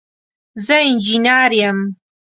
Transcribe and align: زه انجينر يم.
زه 0.65 0.75
انجينر 0.89 1.51
يم. 1.61 1.79